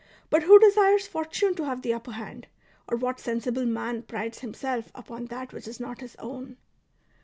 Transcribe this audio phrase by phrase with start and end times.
[0.31, 2.47] But who desires Fortune to have the upper hand,
[2.87, 6.57] or what sensible man prides himself upon that which is not his own